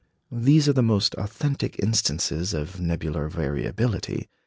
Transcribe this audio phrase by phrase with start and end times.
[0.31, 4.27] These are the most authentic instances of nebular variability.